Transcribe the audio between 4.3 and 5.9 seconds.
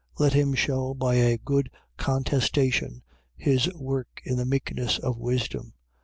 the meekness of wisdom.